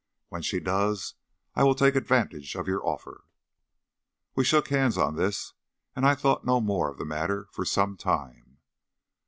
[0.29, 1.13] When she does
[1.53, 3.23] I will take advantage of your offer."
[4.33, 5.53] We shook hands on this,
[5.95, 8.57] and I thought no more of the matter for some time.